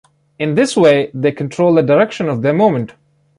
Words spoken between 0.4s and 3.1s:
this way they control the direction of their movement.